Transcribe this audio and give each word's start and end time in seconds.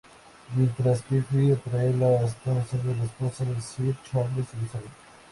Mientras, 0.55 1.03
Effie 1.11 1.51
atrae 1.53 1.93
la 1.93 2.25
atención 2.25 2.87
de 2.87 2.95
la 2.95 3.03
esposa 3.03 3.45
de 3.45 3.61
Sir 3.61 3.95
Charles, 4.09 4.47
Elizabeth. 4.57 4.89